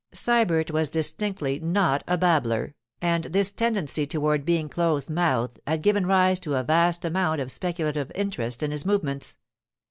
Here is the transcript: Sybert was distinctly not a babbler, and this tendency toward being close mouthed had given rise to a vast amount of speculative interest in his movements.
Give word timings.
Sybert 0.15 0.71
was 0.71 0.89
distinctly 0.89 1.59
not 1.59 2.03
a 2.07 2.17
babbler, 2.17 2.73
and 3.03 3.25
this 3.25 3.51
tendency 3.51 4.07
toward 4.07 4.45
being 4.45 4.67
close 4.67 5.11
mouthed 5.11 5.59
had 5.67 5.83
given 5.83 6.07
rise 6.07 6.39
to 6.39 6.55
a 6.55 6.63
vast 6.63 7.05
amount 7.05 7.39
of 7.39 7.51
speculative 7.51 8.11
interest 8.15 8.63
in 8.63 8.71
his 8.71 8.83
movements. 8.83 9.37